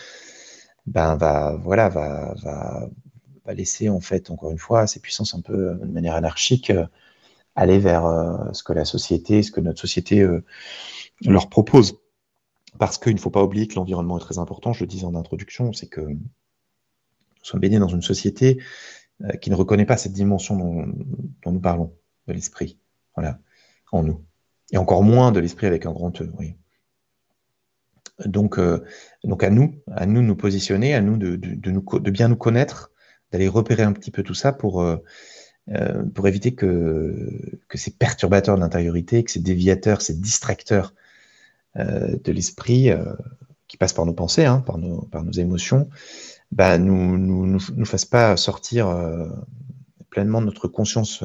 [0.86, 2.88] ben va, voilà, va, va,
[3.44, 6.86] va, laisser en fait, encore une fois, ses puissances un peu de manière anarchique euh,
[7.54, 10.44] aller vers euh, ce que la société, ce que notre société euh,
[11.24, 11.98] leur propose.
[12.78, 15.14] Parce qu'il ne faut pas oublier que l'environnement est très important, je le disais en
[15.14, 16.02] introduction, c'est que
[17.40, 18.60] nous sommes baignés dans une société
[19.40, 21.92] qui ne reconnaît pas cette dimension dont, nous parlons,
[22.28, 22.78] de l'esprit.
[23.16, 23.40] Voilà
[23.92, 24.24] en nous.
[24.70, 26.30] Et encore moins de l'esprit avec un grand E.
[28.26, 28.84] Donc, euh,
[29.24, 32.28] donc à nous, à nous de nous positionner, à nous de, de, nous, de bien
[32.28, 32.90] nous connaître,
[33.30, 34.96] d'aller repérer un petit peu tout ça pour, euh,
[35.70, 40.94] euh, pour éviter que, que ces perturbateurs de l'intériorité, que ces déviateurs, ces distracteurs
[41.76, 42.90] de l'esprit
[43.68, 45.88] qui passent par nos pensées, hein, par, nos, par nos émotions,
[46.52, 48.88] bah, nous, nous, nous, fassent pas sortir
[50.10, 51.22] pleinement de notre conscience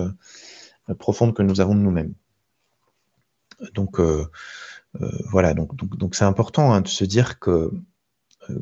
[1.00, 2.14] profonde que nous avons de nous-mêmes.
[3.74, 4.26] Donc euh,
[5.02, 7.72] euh, voilà, donc c'est important hein, de se dire que,
[8.50, 8.60] euh,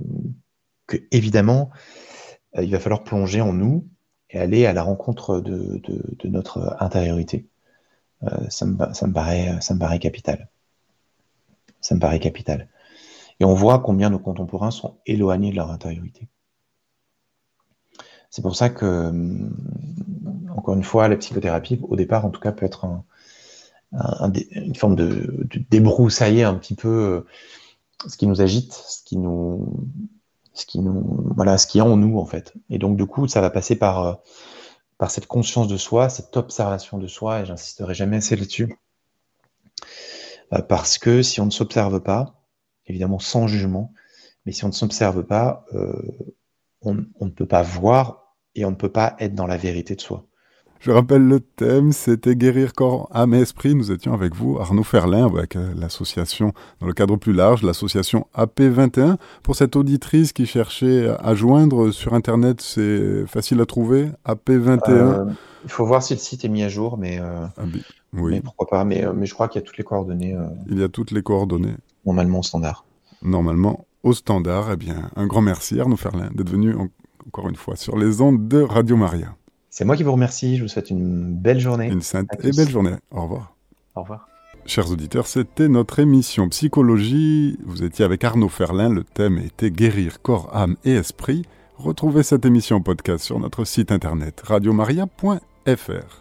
[1.11, 1.71] évidemment
[2.57, 3.87] il va falloir plonger en nous
[4.29, 5.81] et aller à la rencontre de,
[6.25, 7.47] notre intériorité.
[8.49, 10.49] ça, me paraît, ça me paraît capital.
[11.79, 12.67] Ça me paraît capital.
[13.39, 16.27] Et on voit combien nos contemporains sont éloignés de leur intériorité.
[18.31, 19.11] C'est pour ça que,
[20.55, 23.03] encore une fois, la psychothérapie, au départ, en tout cas, peut être un,
[23.91, 27.27] une forme de, de, débroussailler un petit peu euh,
[28.07, 29.89] ce qui nous agite, ce qui nous,
[30.53, 32.53] ce qui nous, voilà, ce qui est en nous en fait.
[32.69, 34.13] Et donc du coup, ça va passer par euh,
[34.97, 38.77] par cette conscience de soi, cette observation de soi, et j'insisterai jamais assez là-dessus,
[40.53, 42.41] euh, parce que si on ne s'observe pas,
[42.87, 43.93] évidemment sans jugement,
[44.45, 45.65] mais si on ne s'observe pas,
[46.81, 49.95] on, on ne peut pas voir et on ne peut pas être dans la vérité
[49.95, 50.25] de soi.
[50.81, 53.75] Je rappelle le thème, c'était guérir corps, âme et esprit.
[53.75, 58.25] Nous étions avec vous, Arnaud Ferlin, avec euh, l'association, dans le cadre plus large, l'association
[58.35, 59.17] AP21.
[59.43, 64.89] Pour cette auditrice qui cherchait à joindre sur Internet, c'est facile à trouver, AP21.
[64.89, 65.25] Euh,
[65.63, 67.61] il faut voir si le site est mis à jour, mais, euh, ah,
[68.13, 68.31] oui.
[68.31, 68.83] mais pourquoi pas.
[68.83, 70.35] Mais, mais je crois qu'il y a toutes les coordonnées.
[70.67, 71.75] Il y a toutes les coordonnées.
[72.07, 72.85] Normalement au standard.
[73.21, 74.69] Normalement au standard.
[74.71, 76.75] Eh bien, un grand merci, Arnaud Ferlin, d'être venu
[77.27, 79.35] encore une fois sur les ondes de Radio Maria.
[79.69, 80.57] C'est moi qui vous remercie.
[80.57, 81.87] Je vous souhaite une belle journée.
[81.87, 82.95] Une sainte et belle journée.
[83.11, 83.55] Au revoir.
[83.95, 84.27] Au revoir.
[84.65, 87.57] Chers auditeurs, c'était notre émission Psychologie.
[87.65, 88.89] Vous étiez avec Arnaud Ferlin.
[88.89, 91.43] Le thème était Guérir corps, âme et esprit.
[91.77, 96.19] Retrouvez cette émission podcast sur notre site internet radiomaria.fr.